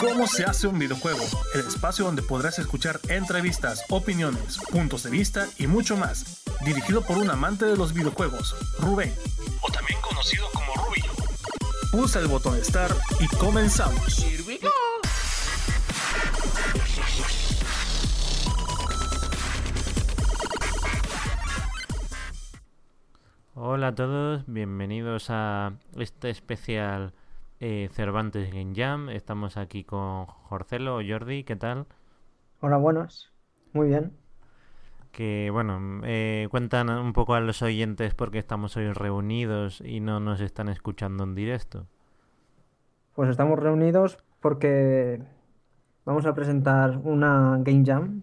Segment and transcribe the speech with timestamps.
[0.00, 1.22] ¿Cómo se hace un videojuego?
[1.54, 6.42] El espacio donde podrás escuchar entrevistas, opiniones, puntos de vista y mucho más.
[6.64, 9.14] Dirigido por un amante de los videojuegos, Rubén,
[9.62, 11.02] o también conocido como Ruby.
[11.92, 14.24] Pulsa el botón Start y comenzamos.
[23.54, 27.12] Hola a todos, bienvenidos a este especial
[27.60, 29.08] eh, Cervantes Game Jam.
[29.10, 31.86] Estamos aquí con Jorcelo Jordi, ¿qué tal?
[32.60, 33.32] Hola, buenas.
[33.72, 34.12] Muy bien.
[35.12, 40.20] Que bueno, eh, cuentan un poco a los oyentes porque estamos hoy reunidos y no
[40.20, 41.86] nos están escuchando en directo.
[43.14, 45.20] Pues estamos reunidos porque
[46.04, 48.22] vamos a presentar una Game Jam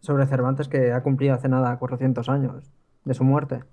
[0.00, 2.72] sobre Cervantes que ha cumplido hace nada 400 años
[3.04, 3.64] de su muerte.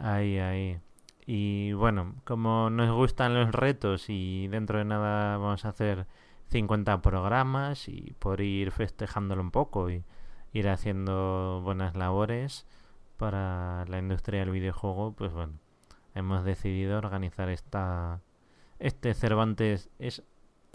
[0.00, 0.78] Ahí, ahí.
[1.26, 6.06] Y bueno, como nos gustan los retos y dentro de nada vamos a hacer
[6.50, 10.04] 50 programas y por ir festejándolo un poco y
[10.52, 12.66] ir haciendo buenas labores
[13.16, 15.54] para la industria del videojuego, pues bueno,
[16.14, 18.20] hemos decidido organizar esta
[18.78, 20.22] este Cervantes es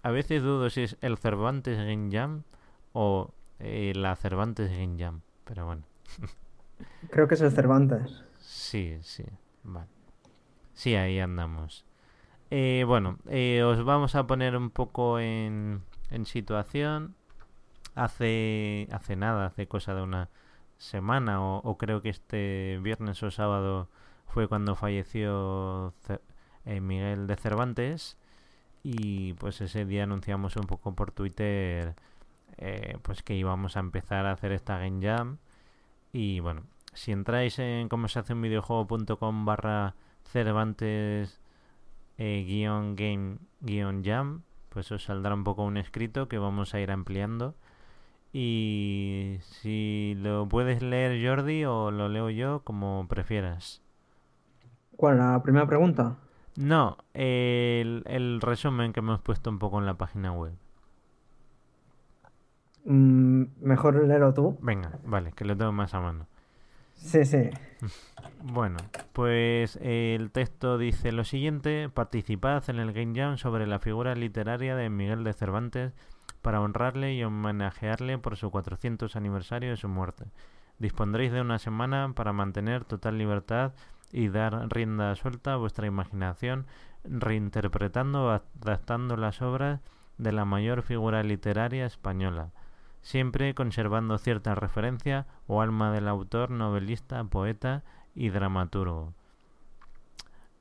[0.02, 2.44] a veces dudo si es el Cervantes Game Jam
[2.94, 5.84] o eh, la Cervantes Game Jam, pero bueno.
[7.11, 8.23] Creo que es el Cervantes.
[8.39, 9.25] Sí, sí,
[9.63, 9.98] vale.
[10.80, 11.83] Sí, ahí andamos.
[12.52, 17.16] Eh, bueno, eh, os vamos a poner un poco en, en situación.
[17.95, 20.30] Hace, hace nada, hace cosa de una
[20.77, 23.89] semana, o, creo que este viernes o sábado
[24.28, 25.94] fue cuando falleció
[26.66, 28.18] eh, Miguel de Cervantes.
[28.81, 31.95] Y pues ese día anunciamos un poco por Twitter
[32.57, 35.39] eh, pues que íbamos a empezar a hacer esta Game Jam.
[36.13, 36.63] Y bueno,
[36.94, 39.95] si entráis en cómo se hace un videojuego.com barra
[40.31, 41.40] Cervantes
[42.17, 46.79] eh, guion game guion jam, pues os saldrá un poco un escrito que vamos a
[46.79, 47.56] ir ampliando.
[48.31, 53.81] Y si lo puedes leer Jordi o lo leo yo, como prefieras.
[54.95, 55.18] ¿Cuál?
[55.18, 56.18] La primera pregunta.
[56.56, 60.53] No, el, el resumen que hemos puesto un poco en la página web.
[62.85, 64.57] Mm, mejor léelo tú.
[64.62, 66.28] Venga, vale, que lo tengo más a mano.
[67.00, 67.50] Sí, sí.
[68.42, 68.78] Bueno,
[69.14, 74.76] pues el texto dice lo siguiente, participad en el Game Jam sobre la figura literaria
[74.76, 75.94] de Miguel de Cervantes
[76.42, 80.26] para honrarle y homenajearle por su 400 aniversario de su muerte.
[80.78, 83.74] Dispondréis de una semana para mantener total libertad
[84.12, 86.66] y dar rienda suelta a vuestra imaginación,
[87.04, 89.81] reinterpretando o adaptando las obras
[90.18, 92.52] de la mayor figura literaria española
[93.02, 97.84] siempre conservando cierta referencia o alma del autor, novelista, poeta
[98.16, 99.14] y dramaturgo.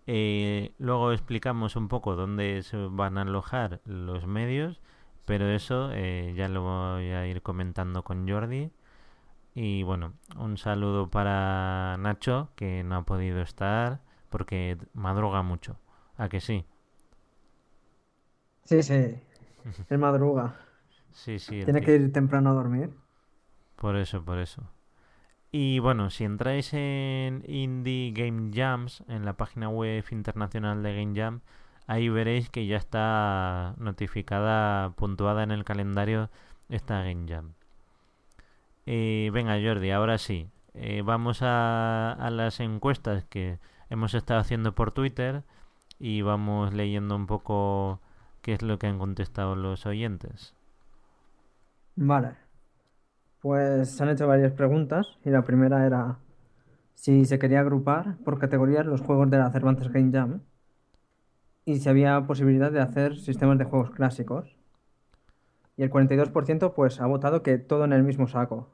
[0.07, 4.81] Eh, luego explicamos un poco dónde se van a alojar los medios,
[5.27, 8.71] pero eso eh, ya lo voy a ir comentando con Jordi.
[9.55, 14.01] Y bueno, un saludo para Nacho, que no ha podido estar
[14.31, 15.77] porque madruga mucho.
[16.17, 16.65] ¿A que sí?
[18.65, 19.21] Sí, sí.
[19.89, 20.55] Es madruga.
[21.23, 21.61] Sí, sí.
[21.61, 21.87] el Tiene tío.
[21.87, 22.91] que ir temprano a dormir.
[23.77, 24.63] Por eso, por eso.
[25.53, 31.15] Y bueno, si entráis en Indie Game Jams, en la página web internacional de Game
[31.19, 31.41] Jam,
[31.87, 36.31] ahí veréis que ya está notificada, puntuada en el calendario
[36.71, 37.55] esta Game Jam.
[38.87, 40.49] Eh, venga, Jordi, ahora sí.
[40.75, 43.59] Eh, vamos a, a las encuestas que
[43.91, 45.43] hemos estado haciendo por Twitter
[45.99, 48.01] y vamos leyendo un poco
[48.43, 50.55] qué es lo que han contestado los oyentes.
[52.01, 52.37] Vale.
[53.41, 56.19] Pues se han hecho varias preguntas y la primera era
[56.95, 60.43] si se quería agrupar por categorías los juegos de la Cervantes Game Jam
[61.65, 64.57] y si había posibilidad de hacer sistemas de juegos clásicos.
[65.77, 68.69] Y el 42% pues ha votado que todo en el mismo saco.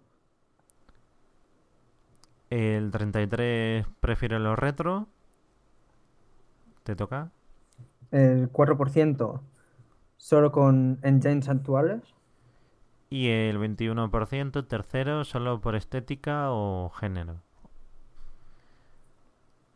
[2.51, 5.07] El 33 prefiere los retro.
[6.83, 7.31] ¿Te toca?
[8.11, 9.41] El 4%
[10.19, 12.03] solo con engines actuales.
[13.15, 17.37] Y el 21% tercero solo por estética o género.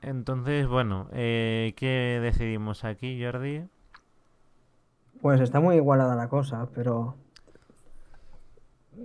[0.03, 3.63] Entonces, bueno, eh, ¿qué decidimos aquí, Jordi?
[5.23, 7.15] Pues está muy igualada la cosa, pero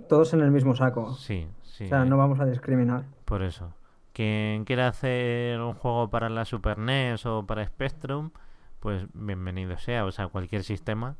[0.08, 1.14] todos en el mismo saco.
[1.14, 1.84] Sí, sí.
[1.84, 3.04] O sea, no vamos a discriminar.
[3.26, 3.72] Por eso.
[4.12, 8.32] Quien quiera hacer un juego para la Super NES o para Spectrum,
[8.80, 11.14] pues bienvenido sea, o sea, cualquier sistema.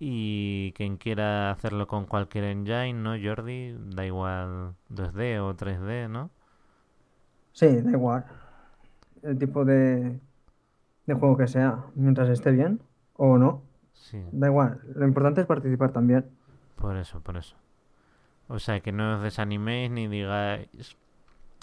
[0.00, 3.74] Y quien quiera hacerlo con cualquier engine, ¿no, Jordi?
[3.94, 6.30] Da igual 2D o 3D, ¿no?
[7.52, 8.24] Sí, da igual.
[9.22, 10.20] El tipo de,
[11.06, 12.82] de juego que sea, mientras esté bien
[13.14, 14.80] o no, Sí, da igual.
[14.96, 16.26] Lo importante es participar también.
[16.76, 17.56] por eso, por eso.
[18.48, 20.68] O sea, que no os desaniméis ni digáis,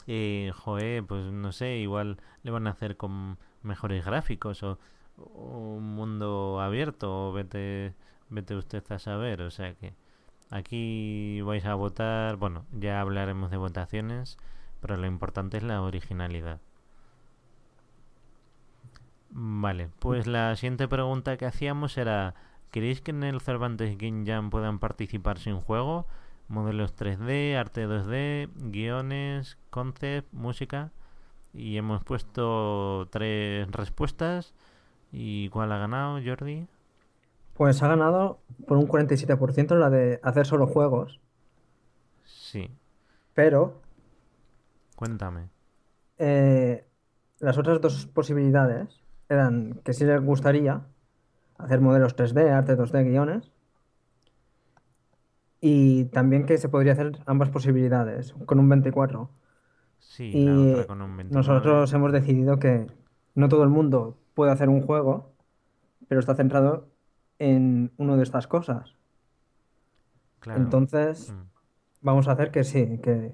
[0.08, 4.80] eh, joder, pues no sé, igual le van a hacer con mejores gráficos o,
[5.18, 7.96] o un mundo abierto o vete,
[8.30, 9.42] vete usted a saber.
[9.42, 9.94] O sea que
[10.50, 14.38] aquí vais a votar, bueno, ya hablaremos de votaciones,
[14.82, 16.60] pero lo importante es la originalidad.
[19.30, 22.34] Vale, pues la siguiente pregunta que hacíamos era,
[22.72, 26.08] ¿queréis que en el Cervantes Game Jam puedan participar sin juego?
[26.48, 30.92] Modelos 3D, arte 2D, guiones, concept, música.
[31.54, 34.54] Y hemos puesto tres respuestas.
[35.12, 36.68] ¿Y cuál ha ganado, Jordi?
[37.58, 41.20] Pues ha ganado por un 47% la de hacer solo juegos,
[42.24, 42.70] Sí,
[43.34, 43.82] pero
[44.96, 45.50] cuéntame.
[46.18, 46.86] eh,
[47.40, 50.82] las otras dos posibilidades eran que sí les gustaría
[51.58, 53.52] hacer modelos 3D, arte 2D, guiones,
[55.60, 59.30] y también que se podría hacer ambas posibilidades con un 24.
[60.00, 61.36] Sí, Y la otra con un 29.
[61.36, 62.88] nosotros hemos decidido que
[63.36, 65.34] no todo el mundo puede hacer un juego,
[66.08, 66.88] pero está centrado
[67.40, 68.96] en una de estas cosas.
[70.40, 70.64] Claro.
[70.64, 71.48] Entonces, Mm.
[72.02, 73.34] vamos a hacer que sí, que,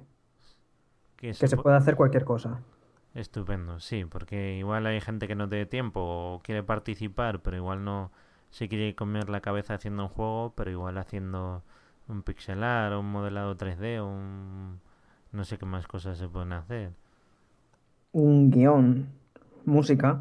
[1.17, 2.63] Que que se pueda hacer cualquier cosa.
[3.15, 7.83] Estupendo, sí, porque igual hay gente que no tiene tiempo o quiere participar, pero igual
[7.83, 8.11] no
[8.50, 11.63] se quiere comer la cabeza haciendo un juego, pero igual haciendo
[12.07, 14.79] un pixelar o un modelado 3D o un...
[15.31, 16.94] no sé qué más cosas se pueden hacer.
[18.21, 18.88] Un guion,
[19.65, 20.11] música,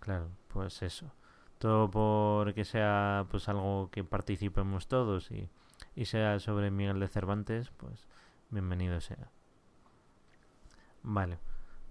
[0.00, 1.12] Claro, pues eso.
[1.58, 5.48] Todo porque sea pues algo que participemos todos y,
[5.96, 8.06] y sea sobre Miguel de Cervantes, pues
[8.50, 9.30] bienvenido sea.
[11.02, 11.38] Vale,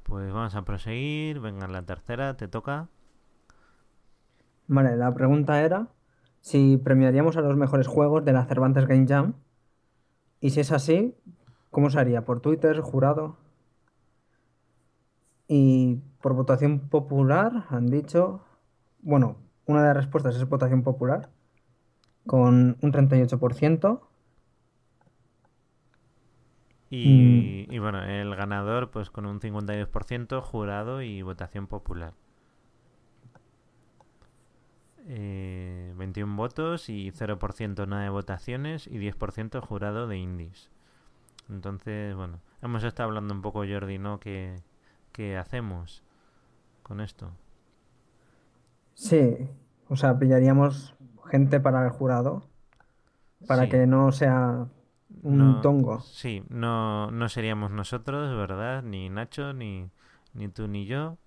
[0.04, 1.40] pues vamos a proseguir.
[1.40, 2.88] Venga, la tercera, te toca.
[4.68, 5.88] Vale, la pregunta era
[6.42, 9.34] si premiaríamos a los mejores juegos de la Cervantes Game Jam.
[10.40, 11.16] Y si es así,
[11.72, 12.26] ¿cómo se haría?
[12.26, 13.38] ¿Por Twitter, jurado?
[15.48, 18.42] Y por votación popular han dicho,
[19.02, 19.38] bueno,
[19.68, 21.30] una de las respuestas es votación popular,
[22.26, 24.02] con un 38%.
[26.90, 32.14] Y, y bueno, el ganador pues con un 52% jurado y votación popular.
[35.10, 40.70] Eh, 21 votos y 0% nada de votaciones y 10% jurado de indies.
[41.50, 44.20] Entonces, bueno, hemos estado hablando un poco, Jordi, ¿no?
[44.20, 44.56] ¿Qué,
[45.14, 46.04] qué hacemos
[46.84, 47.32] con esto?
[48.98, 49.38] Sí,
[49.90, 50.96] o sea, pillaríamos
[51.30, 52.44] gente para el jurado,
[53.48, 53.70] para Sí.
[53.70, 54.66] que no sea
[55.22, 56.00] un No- tongo.
[56.02, 58.82] Sí, no, no seríamos nosotros, ¿verdad?
[58.82, 59.88] Ni Nacho, ni,
[60.34, 61.18] ni tú, ni yo.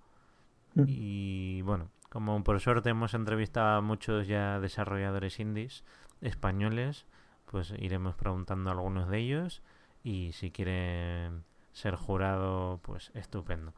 [0.74, 0.82] Mm.
[0.88, 5.84] Y bueno, como por suerte hemos entrevistado a muchos ya desarrolladores indies
[6.20, 7.06] españoles,
[7.50, 9.62] pues iremos preguntando a algunos de ellos
[10.02, 13.74] y si quieren ser jurado, pues estupendo.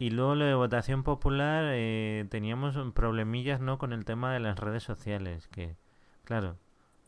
[0.00, 3.76] Y luego lo de votación popular, eh, teníamos problemillas, ¿no?
[3.76, 5.76] Con el tema de las redes sociales, que,
[6.24, 6.56] claro,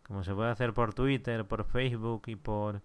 [0.07, 2.83] como se puede hacer por Twitter, por Facebook y por,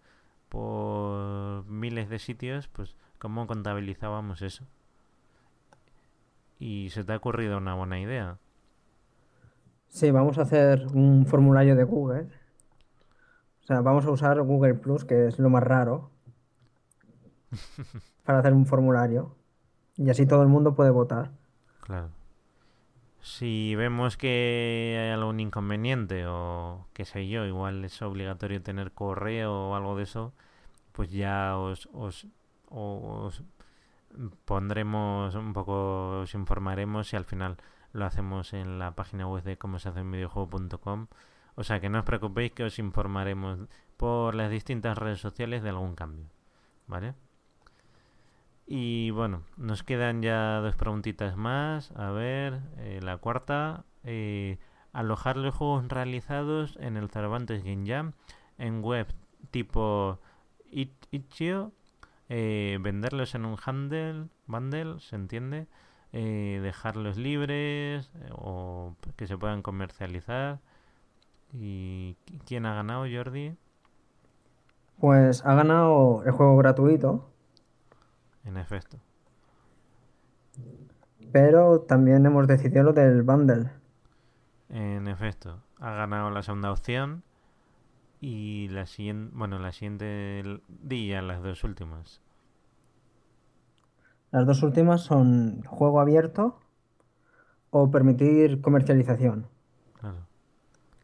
[0.48, 4.64] por miles de sitios, pues ¿cómo contabilizábamos eso?
[6.58, 8.38] Y se te ha ocurrido una buena idea.
[9.90, 12.28] Sí, vamos a hacer un formulario de Google.
[13.62, 16.12] O sea, vamos a usar Google Plus, que es lo más raro,
[18.24, 19.36] para hacer un formulario.
[19.98, 21.32] Y así todo el mundo puede votar.
[21.82, 22.10] Claro.
[23.22, 29.70] Si vemos que hay algún inconveniente o qué sé yo, igual es obligatorio tener correo
[29.70, 30.34] o algo de eso,
[30.94, 32.28] pues ya os, os,
[32.70, 33.44] os
[34.46, 37.58] pondremos un poco, os informaremos y al final
[37.92, 41.08] lo hacemos en la página web de cómo se hace un videojuego.com.
[41.56, 43.60] O sea que no os preocupéis que os informaremos
[43.98, 46.30] por las distintas redes sociales de algún cambio.
[46.88, 47.16] ¿Vale?
[48.68, 51.92] Y bueno, nos quedan ya dos preguntitas más.
[51.96, 53.86] A ver, eh, la cuarta.
[54.04, 54.58] eh,
[54.94, 58.14] alojar los juegos realizados en el Cervantes Game Jam
[58.58, 59.08] en web
[59.52, 60.20] tipo
[60.72, 61.72] It- Itch.io,
[62.30, 65.68] eh, venderlos en un handle, bundle, ¿se entiende?
[66.14, 70.60] eh, dejarlos libres o que se puedan comercializar.
[71.54, 73.56] ¿Y quién ha ganado, Jordi?
[75.00, 77.26] Pues ha ganado el juego gratuito,
[78.48, 78.98] En efecto.
[81.34, 83.70] pero también hemos decidido lo del bundle.
[84.70, 85.62] En efecto.
[85.80, 87.24] Ha ganado la segunda opción.
[88.22, 92.22] Y la siguiente, bueno, la siguiente día, las dos últimas.
[94.32, 96.58] Las dos últimas son juego abierto
[97.70, 99.48] o permitir comercialización.
[100.00, 100.26] Claro.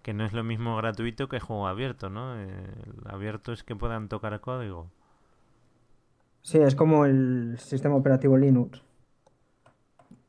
[0.01, 2.35] Que no es lo mismo gratuito que juego abierto, ¿no?
[2.39, 4.89] El abierto es que puedan tocar código.
[6.43, 8.83] Sí, es como el sistema operativo Linux,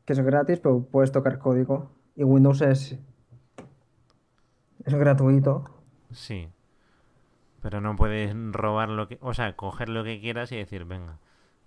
[0.05, 1.91] que es gratis, pero puedes tocar código.
[2.17, 2.99] Y Windows es,
[4.85, 5.65] es gratuito.
[6.13, 6.49] Sí.
[7.61, 9.19] Pero no puedes robar lo que...
[9.21, 11.19] O sea, coger lo que quieras y decir, venga,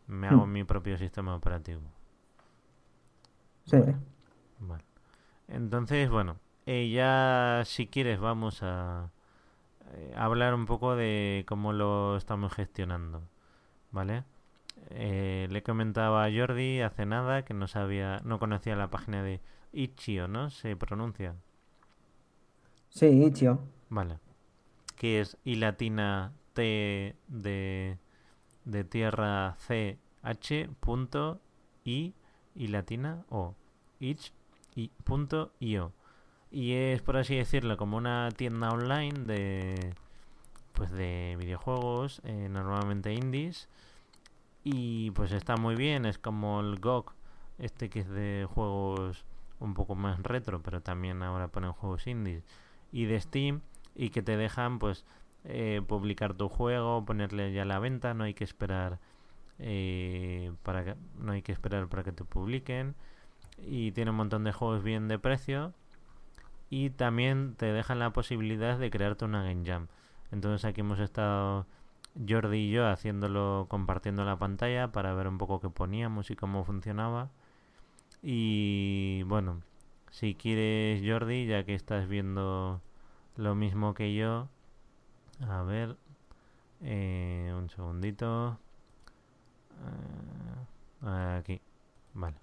[0.08, 0.52] me hago Hmm.
[0.54, 1.82] mi propio sistema operativo.
[3.66, 3.78] Sí.
[4.60, 4.84] Vale.
[5.48, 9.12] Entonces, bueno, eh, ya si quieres vamos a
[9.94, 13.24] eh, hablar un poco de cómo lo estamos gestionando,
[13.92, 14.24] ¿vale?
[14.90, 19.42] Eh, le comentaba a Jordi hace nada que no sabía, no conocía la página de
[19.74, 20.50] Itch.io, ¿no?
[20.50, 21.36] Se pronuncia.
[22.90, 23.60] Sí, Itch.io.
[23.90, 24.20] Vale.
[24.96, 27.98] Que es I latina T de,
[28.66, 31.40] de tierra C H punto
[31.84, 32.14] I
[32.56, 33.56] y latina O.
[34.00, 34.32] Itch
[34.76, 35.92] y punto io.
[36.50, 39.94] Y es por así decirlo como una tienda online de
[40.74, 43.68] pues de videojuegos, eh, normalmente indies.
[44.64, 47.14] Y pues está muy bien, es como el GOG,
[47.58, 49.26] este que es de juegos
[49.60, 52.44] un poco más retro, pero también ahora ponen juegos indies.
[52.92, 53.62] Y de Steam,
[53.96, 55.06] y que te dejan pues
[55.46, 59.00] eh, publicar tu juego, ponerle ya a la venta, no hay que esperar
[59.60, 62.96] eh, para que, no hay que esperar para que te publiquen
[63.58, 65.74] y tiene un montón de juegos bien de precio
[66.70, 69.88] y también te dejan la posibilidad de crearte una game jam.
[70.32, 71.66] Entonces aquí hemos estado
[72.28, 76.64] Jordi y yo haciéndolo, compartiendo la pantalla para ver un poco qué poníamos y cómo
[76.66, 77.30] funcionaba.
[78.24, 79.62] Y bueno,
[80.12, 82.82] si quieres Jordi, ya que estás viendo
[83.38, 84.50] lo mismo que yo,
[85.48, 85.98] a ver,
[86.84, 88.60] eh, un segundito.
[91.04, 91.62] Eh, aquí,
[92.14, 92.38] vale.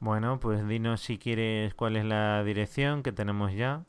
[0.00, 3.84] Bueno, pues dinos si quieres cuál es la dirección que tenemos ya.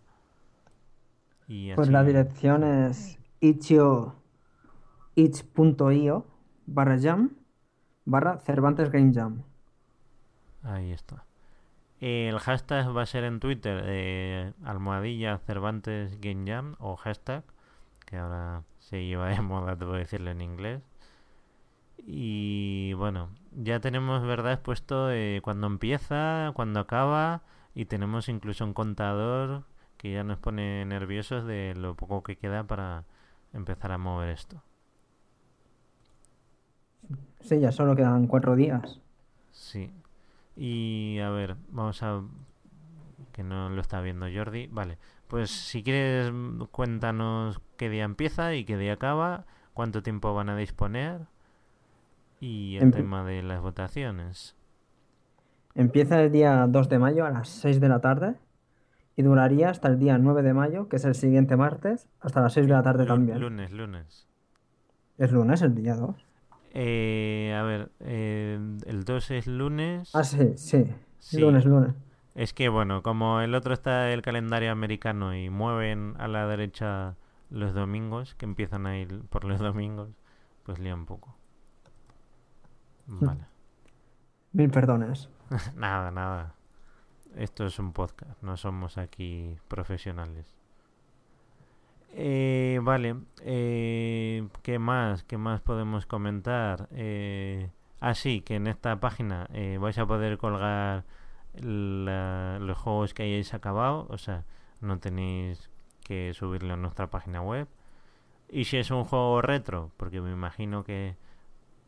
[1.47, 5.05] Y Pues así- la dirección es itch.io
[6.65, 7.31] barra jam
[8.05, 9.43] barra Cervantes Game Jam.
[10.63, 11.25] Ahí está.
[11.99, 17.43] El hashtag va a ser en Twitter eh, almohadilla Cervantes Game Jam o hashtag,
[18.05, 20.81] que ahora se lleva de moda, a decirlo en inglés.
[21.97, 24.61] Y bueno, ya tenemos, ¿verdad?
[24.61, 27.43] Puesto eh, cuando empieza, cuando acaba
[27.75, 29.63] y tenemos incluso un contador
[29.97, 33.05] que ya nos pone nerviosos de lo poco que queda para
[33.53, 34.63] empezar a mover esto.
[37.41, 38.99] Sí, ya solo quedan cuatro días.
[39.51, 39.91] Sí.
[40.55, 42.21] Y a ver, vamos a...
[43.31, 44.67] que no lo está viendo Jordi.
[44.67, 46.31] Vale, pues si quieres
[46.71, 51.27] cuéntanos qué día empieza y qué día acaba, cuánto tiempo van a disponer
[52.39, 54.55] y el Empe- tema de las votaciones.
[55.75, 58.35] Empieza el día 2 de mayo a las 6 de la tarde
[59.21, 62.53] y duraría hasta el día 9 de mayo, que es el siguiente martes, hasta las
[62.53, 63.39] 6 de la tarde también.
[63.39, 64.27] Lunes, lunes.
[65.19, 66.15] Es lunes el día 2.
[66.73, 70.09] Eh, a ver, eh, el 2 es lunes.
[70.15, 70.87] Ah, sí, sí.
[71.19, 71.39] Sí.
[71.39, 71.93] Lunes, lunes.
[72.33, 77.15] Es que bueno, como el otro está el calendario americano y mueven a la derecha
[77.51, 80.09] los domingos, que empiezan a ir por los domingos,
[80.63, 81.35] pues lía un poco.
[83.05, 83.45] Vale.
[84.53, 85.29] Mil perdones.
[85.75, 86.55] nada, nada.
[87.35, 90.45] Esto es un podcast, no somos aquí profesionales.
[92.13, 95.23] Eh, vale, eh, ¿qué más?
[95.23, 96.89] ¿Qué más podemos comentar?
[96.91, 97.69] Eh,
[98.01, 101.05] ah, sí, que en esta página eh, vais a poder colgar
[101.53, 104.45] los juegos que hayáis acabado, o sea,
[104.79, 105.69] no tenéis
[106.03, 107.67] que subirlo a nuestra página web.
[108.49, 111.15] Y si es un juego retro, porque me imagino que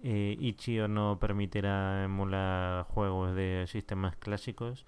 [0.04, 4.86] eh, Itch.io no permitirá emular juegos de sistemas clásicos,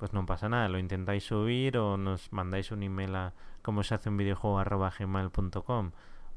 [0.00, 3.94] pues no pasa nada, lo intentáis subir o nos mandáis un email a cómo se
[3.94, 5.90] hace un videojuego arroba gmail.com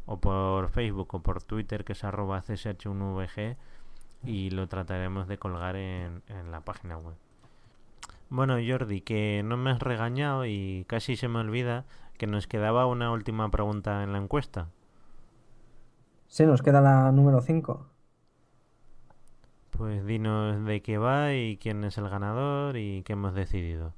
[0.05, 3.55] o por Facebook o por Twitter que es arroba csh1vg
[4.25, 7.15] y lo trataremos de colgar en, en la página web.
[8.29, 11.86] Bueno, Jordi, que no me has regañado y casi se me olvida
[12.17, 14.67] que nos quedaba una última pregunta en la encuesta.
[16.27, 17.92] Sí, nos queda la número 5.
[19.77, 23.94] Pues dinos de qué va y quién es el ganador y qué hemos decidido.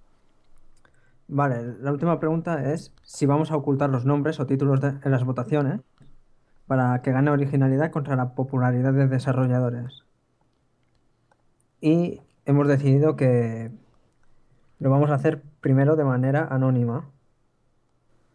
[1.27, 5.11] Vale, la última pregunta es si vamos a ocultar los nombres o títulos de- en
[5.11, 5.81] las votaciones
[6.67, 10.05] para que gane originalidad contra la popularidad de desarrolladores.
[11.79, 13.71] Y hemos decidido que
[14.79, 17.09] lo vamos a hacer primero de manera anónima.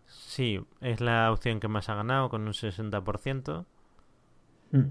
[0.07, 3.65] Sí, es la opción que más ha ganado con un 60%.
[4.73, 4.91] Mm.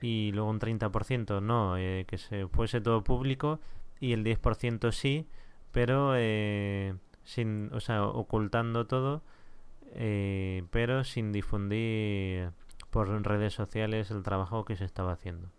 [0.00, 3.60] Y luego un 30% no, eh, que se fuese todo público
[4.00, 5.26] y el 10% sí,
[5.72, 9.22] pero eh, sin, o sea, ocultando todo,
[9.94, 12.50] eh, pero sin difundir
[12.90, 15.50] por redes sociales el trabajo que se estaba haciendo.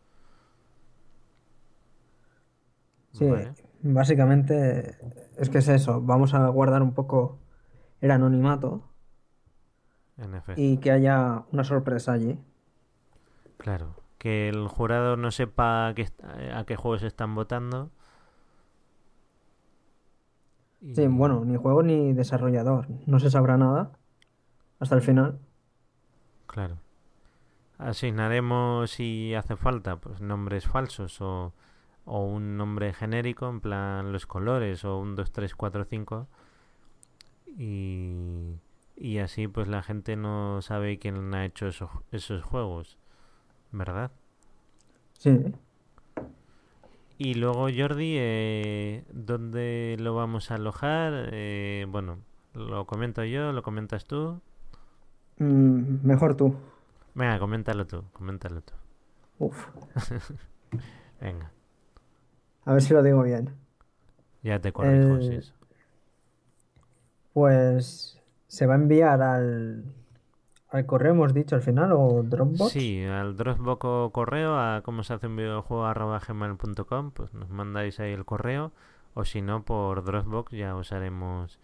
[3.12, 3.54] Sí, Vale.
[3.82, 4.96] básicamente
[5.38, 7.40] es que es eso, vamos a guardar un poco
[8.02, 8.84] el anonimato
[10.18, 12.38] En y que haya una sorpresa allí.
[13.58, 16.08] Claro, que el jurado no sepa a qué,
[16.54, 17.92] a qué juegos están votando.
[20.94, 23.92] Sí, bueno, ni juego ni desarrollador, no se sabrá nada
[24.80, 25.40] hasta el final.
[26.46, 26.78] Claro.
[27.78, 31.54] Asignaremos, si hace falta, pues nombres falsos o,
[32.06, 36.28] o un nombre genérico, en plan los colores o un 2, 3, 4, 5.
[37.58, 38.56] Y,
[38.96, 42.98] y así pues la gente no sabe quién ha hecho esos, esos juegos,
[43.72, 44.12] ¿verdad?
[45.20, 45.30] Sí,
[47.20, 51.30] Y luego Jordi, eh, ¿dónde lo vamos a alojar?
[51.32, 52.20] Eh, bueno,
[52.54, 54.40] lo comento yo, lo comentas tú.
[55.40, 56.56] Mm, mejor tú.
[57.20, 58.74] Venga, coméntalo tú, coméntalo tú.
[59.40, 59.68] Uf,
[61.22, 61.52] Venga,
[62.66, 63.50] a ver si lo digo bien.
[64.42, 65.54] ya te corrijo, El- si es.
[67.34, 69.84] Pues se va a enviar al,
[70.70, 72.74] al correo, hemos dicho al final, o Dropbox.
[72.74, 77.50] Sí, al Dropbox o correo a cómo se hace un videojuego arroba gmail.com, pues nos
[77.50, 78.72] mandáis ahí el correo
[79.14, 81.60] o si no por Dropbox ya os haremos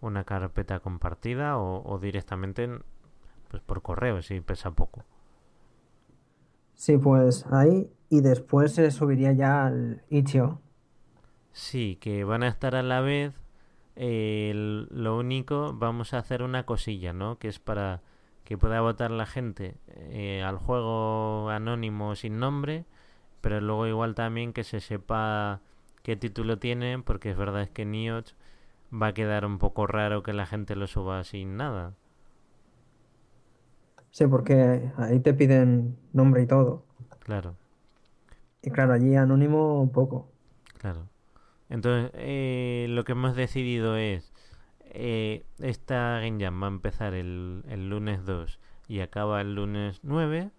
[0.00, 2.68] una carpeta compartida o, o directamente
[3.48, 5.04] pues por correo si pesa poco.
[6.74, 10.60] Sí, pues ahí y después se subiría ya al itch.io.
[11.52, 13.34] Sí, que van a estar a la vez.
[13.96, 17.38] eh, lo único, vamos a hacer una cosilla, ¿no?
[17.38, 18.02] Que es para
[18.44, 22.84] que pueda votar la gente eh, al juego anónimo sin nombre,
[23.42, 25.60] pero luego igual también que se sepa
[26.02, 28.24] qué título tiene, porque es verdad que Nioh
[28.92, 31.94] va a quedar un poco raro que la gente lo suba sin nada.
[34.10, 36.84] Sí, porque ahí te piden nombre y todo.
[37.24, 37.56] Claro,
[38.62, 40.32] Y claro, allí anónimo poco.
[40.78, 41.08] claro.
[41.70, 44.31] Entonces, eh, lo que hemos decidido es,
[44.94, 50.00] eh, esta Game Jam va a empezar el, el lunes 2 y acaba el lunes
[50.02, 50.50] 9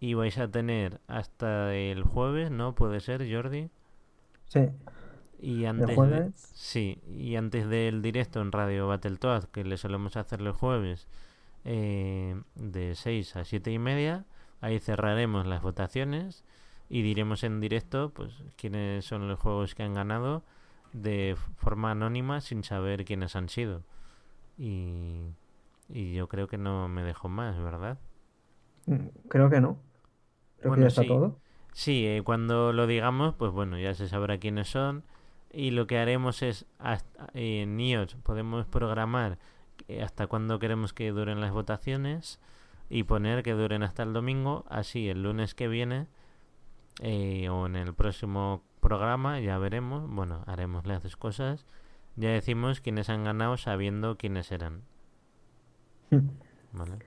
[0.00, 2.74] y vais a tener hasta el jueves, ¿no?
[2.74, 3.70] Puede ser, Jordi.
[4.46, 4.60] Sí,
[5.40, 10.40] Y antes de, sí, y antes del directo en Radio Battletoad, que le solemos hacer
[10.40, 11.06] los jueves
[11.64, 14.24] eh, de 6 a 7 y media,
[14.60, 16.44] ahí cerraremos las votaciones
[16.88, 20.42] y diremos en directo pues quiénes son los juegos que han ganado
[20.92, 23.84] de forma anónima sin saber quiénes han sido.
[24.58, 25.34] Y,
[25.88, 27.98] y yo creo que no me dejo más, ¿verdad?
[28.86, 29.78] Mm, creo que no.
[30.58, 31.06] Creo que Bueno, ya está sí.
[31.06, 31.40] todo.
[31.72, 35.04] Sí, eh, cuando lo digamos, pues bueno, ya se sabrá quiénes son.
[35.52, 39.38] Y lo que haremos es, hasta, en Nioh podemos programar
[39.88, 42.40] eh, hasta cuándo queremos que duren las votaciones
[42.90, 44.64] y poner que duren hasta el domingo.
[44.68, 46.08] Así el lunes que viene
[47.00, 50.08] eh, o en el próximo programa ya veremos.
[50.08, 51.66] Bueno, haremos las dos cosas.
[52.16, 54.82] Ya decimos quiénes han ganado sabiendo quiénes eran.
[56.72, 56.98] ¿Vale?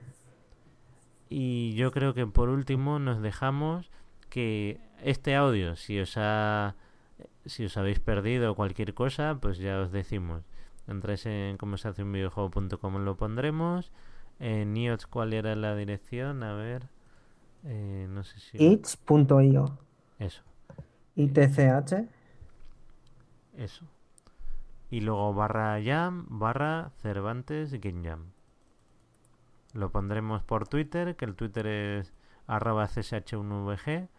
[1.30, 3.90] Y yo creo que por último nos dejamos
[4.30, 6.76] que este audio, si os ha
[7.46, 10.44] si os habéis perdido cualquier cosa, pues ya os decimos.
[10.88, 13.92] Entráis en cómo se hace un videojuego.com lo pondremos.
[14.40, 16.44] En Nioh, ¿cuál era la dirección?
[16.44, 16.88] A ver.
[17.64, 18.58] Eh, no sé si.
[18.58, 19.78] itch.io.
[20.20, 20.42] Eso,
[21.15, 22.08] ITCH.
[23.58, 23.86] eso.
[24.89, 28.32] Y luego barra jam, barra Cervantes Game Jam.
[29.74, 32.13] Lo pondremos por Twitter, que el Twitter es
[32.47, 34.10] arroba csh1vg.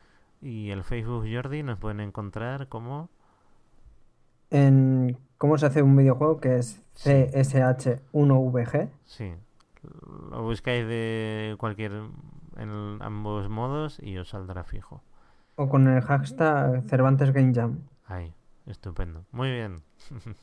[0.41, 3.11] Y el Facebook Jordi nos pueden encontrar como...
[4.51, 7.11] En cómo se hace un videojuego que es Sí.
[7.11, 8.91] CSH1VG.
[9.05, 9.35] Sí,
[10.31, 11.93] lo buscáis de cualquier...
[12.57, 15.03] en ambos modos y os saldrá fijo.
[15.57, 17.81] O con el hashtag Cervantes Game Jam.
[18.07, 18.33] Ahí,
[18.67, 19.25] estupendo.
[19.33, 19.83] Muy bien.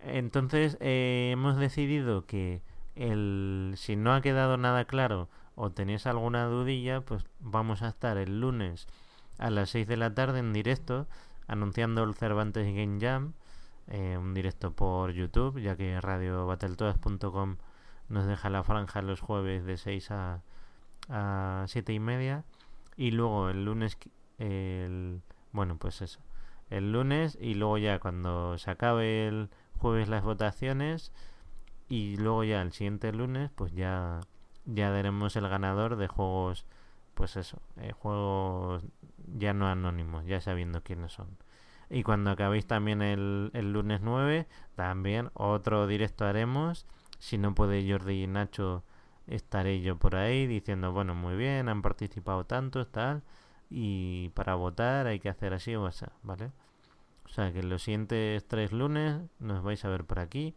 [0.00, 2.62] Entonces, eh, hemos decidido que
[2.94, 8.16] el, si no ha quedado nada claro o tenéis alguna dudilla, pues vamos a estar
[8.16, 8.88] el lunes
[9.38, 11.06] a las 6 de la tarde en directo
[11.50, 13.32] anunciando el Cervantes Game Jam,
[13.88, 17.56] eh, un directo por YouTube, ya que radiobattletoads.com
[18.08, 20.42] nos deja la franja los jueves de 6 a,
[21.08, 22.44] a 7 y media
[23.00, 23.96] y luego el lunes
[24.36, 26.20] el bueno pues eso
[26.68, 31.10] el lunes y luego ya cuando se acabe el jueves las votaciones
[31.88, 34.20] y luego ya el siguiente lunes pues ya
[34.66, 36.66] ya daremos el ganador de juegos
[37.14, 38.84] pues eso eh, juegos
[39.38, 41.38] ya no anónimos ya sabiendo quiénes son.
[41.88, 46.86] Y cuando acabéis también el, el lunes 9 también otro directo haremos.
[47.18, 48.84] Si no puede Jordi y Nacho
[49.30, 53.22] estaré yo por ahí diciendo bueno muy bien han participado tantos tal
[53.70, 56.50] y para votar hay que hacer así o así vale
[57.30, 60.54] o sea que los siguientes tres lunes nos vais a ver por aquí.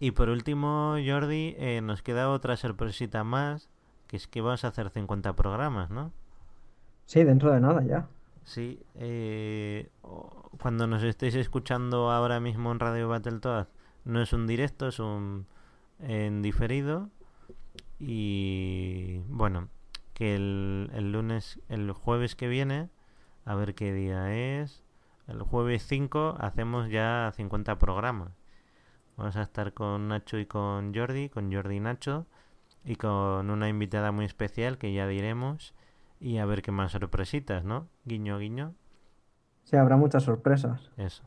[0.00, 3.68] Y por último, Jordi, eh, nos queda otra sorpresita más,
[4.08, 6.12] que es que vamos a hacer 50 programas, ¿no?
[7.06, 8.08] Sí, dentro de nada ya.
[8.42, 9.88] Sí, eh,
[10.60, 13.70] cuando nos estéis escuchando ahora mismo en Radio Battletoads,
[14.04, 15.46] no es un directo, es un
[16.00, 17.08] en diferido.
[17.98, 19.68] Y bueno,
[20.14, 22.90] que el, el lunes, el jueves que viene,
[23.44, 24.82] a ver qué día es.
[25.26, 28.30] El jueves 5 hacemos ya 50 programas.
[29.16, 32.26] Vamos a estar con Nacho y con Jordi, con Jordi y Nacho,
[32.84, 35.74] y con una invitada muy especial que ya diremos,
[36.20, 37.88] y a ver qué más sorpresitas, ¿no?
[38.04, 38.74] Guiño, guiño.
[39.64, 40.90] Sí, habrá muchas sorpresas.
[40.96, 41.24] Eso.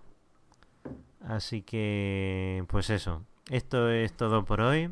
[1.21, 3.23] Así que, pues eso.
[3.49, 4.91] Esto es todo por hoy.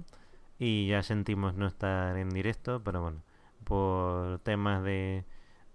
[0.59, 3.21] Y ya sentimos no estar en directo, pero bueno,
[3.63, 5.25] por temas de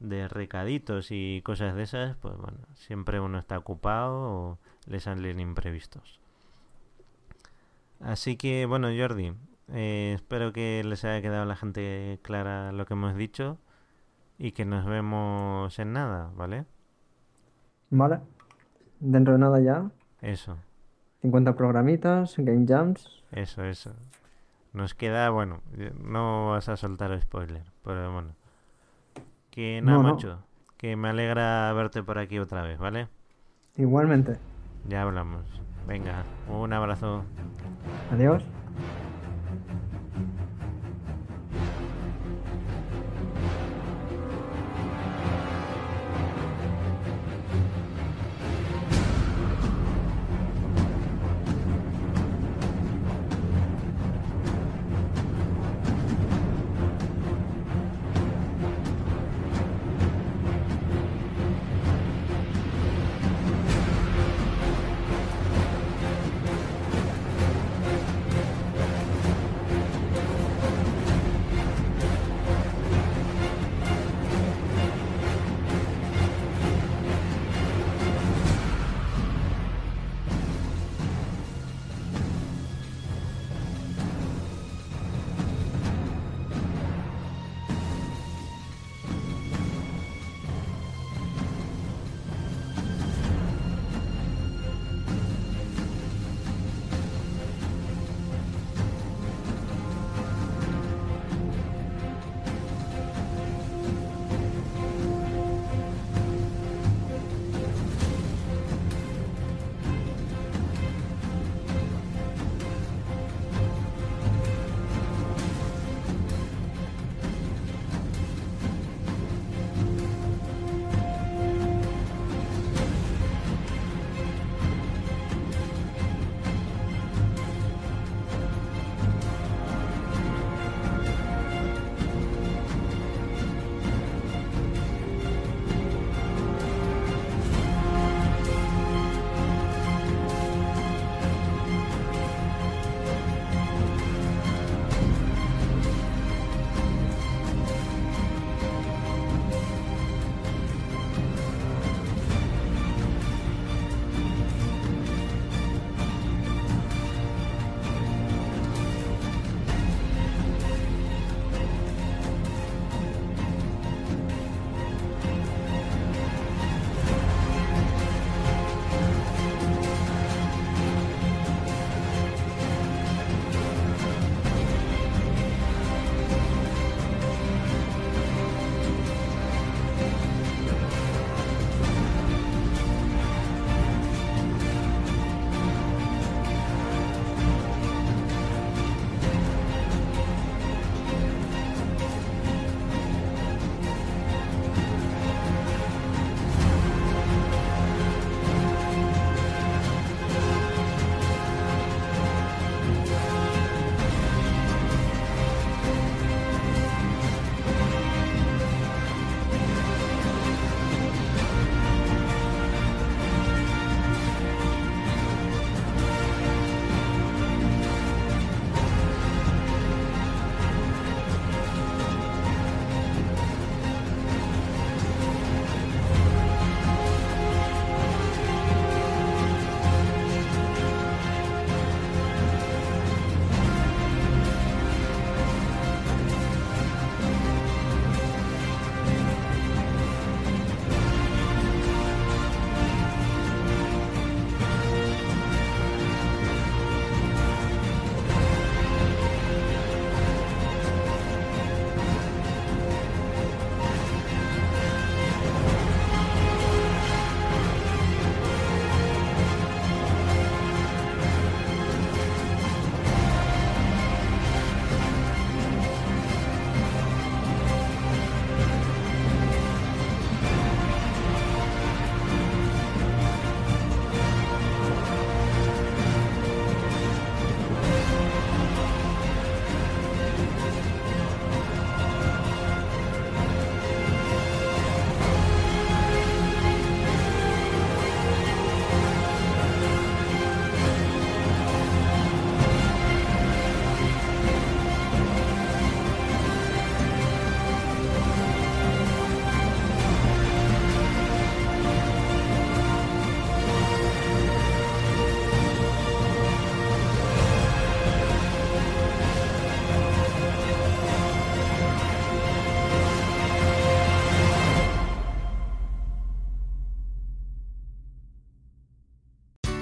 [0.02, 5.40] de recaditos y cosas de esas, pues bueno, siempre uno está ocupado o le salen
[5.40, 6.20] imprevistos.
[8.00, 9.32] Así que bueno, Jordi,
[9.68, 13.58] eh, espero que les haya quedado a la gente clara lo que hemos dicho
[14.38, 16.64] y que nos vemos en nada, ¿vale?
[17.90, 18.18] Vale.
[18.98, 19.90] Dentro de nada ya.
[20.20, 20.56] Eso.
[21.20, 23.22] 50 programitas, game jams.
[23.30, 23.94] Eso, eso.
[24.72, 25.60] Nos queda, bueno,
[26.02, 28.34] no vas a soltar spoiler, pero bueno.
[29.50, 30.38] Que nada, macho.
[30.78, 33.08] Que me alegra verte por aquí otra vez, ¿vale?
[33.76, 34.38] Igualmente.
[34.88, 35.44] Ya hablamos.
[35.86, 37.24] Venga, un abrazo.
[38.10, 38.42] Adiós.